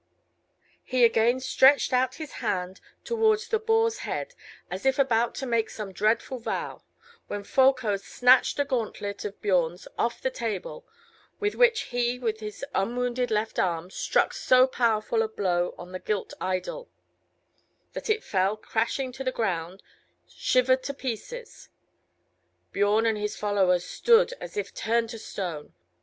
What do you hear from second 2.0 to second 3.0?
his hand